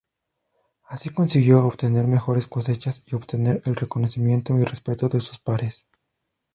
Así 0.85 1.09
consiguió 1.11 1.63
obtener 1.63 2.07
mejores 2.07 2.47
cosechas 2.47 3.03
y 3.05 3.13
obtener 3.13 3.61
el 3.65 3.75
reconocimiento 3.75 4.57
y 4.57 4.63
respeto 4.63 5.09
de 5.09 5.21
sus 5.21 5.37
pares. 5.37 5.85